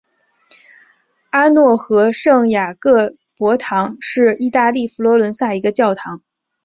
[1.29, 6.23] 阿诺河圣雅各伯堂是意大利佛罗伦萨一个教堂。